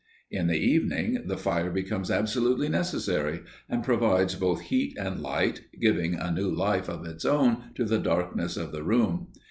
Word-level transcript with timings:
In 0.31 0.47
the 0.47 0.57
evening 0.57 1.25
the 1.27 1.37
fire 1.37 1.69
becomes 1.69 2.09
absolutely 2.09 2.67
necessary, 2.69 3.41
and 3.69 3.83
provides 3.83 4.33
both 4.33 4.61
heat 4.61 4.97
and 4.99 5.19
light, 5.21 5.61
giving 5.79 6.15
a 6.15 6.31
new 6.31 6.49
life 6.49 6.89
of 6.89 7.05
its 7.05 7.23
own 7.23 7.71
to 7.75 7.85
the 7.85 7.99
darkness 7.99 8.57
of 8.57 8.71
the 8.71 8.81
room. 8.81 9.27